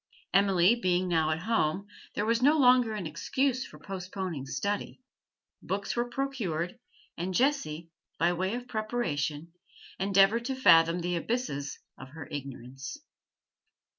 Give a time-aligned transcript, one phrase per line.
[0.33, 4.99] Emily being now at home, there was no longer an excuse for postponing study;
[5.61, 6.79] books were procured,
[7.19, 9.53] and Jessie, by way of preparation,
[9.99, 12.97] endeavoured to fathom the abysses of her ignorance.